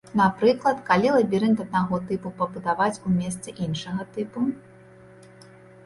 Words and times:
Напрыклад, 0.19 0.79
калі 0.87 1.11
лабірынт 1.15 1.61
аднаго 1.67 2.01
тыпу 2.09 2.33
пабудаваць 2.41 2.99
у 3.05 3.17
месцы 3.21 3.49
іншага 3.69 4.11
тыпу? 4.17 4.39